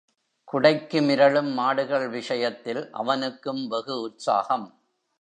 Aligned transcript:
குடைக்கு 0.47 0.99
மிரளும் 1.01 1.51
மாடுகள் 1.53 2.07
விஷயத்தில் 2.09 2.91
அவனுக்கும் 2.91 3.67
வெகு 3.67 4.01
உற்சாகம். 4.01 4.67